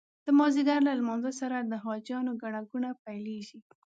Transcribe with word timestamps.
د 0.25 0.27
مازدیګر 0.39 0.79
له 0.87 0.93
لمانځه 0.99 1.31
سره 1.39 1.55
د 1.61 1.73
حاجیانو 1.83 2.31
ګڼه 2.41 2.61
ګوڼه 2.69 2.91
پیلېږي. 3.03 3.59